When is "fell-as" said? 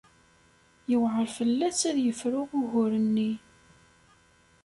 1.37-1.79